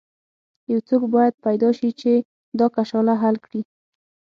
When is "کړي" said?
3.45-3.61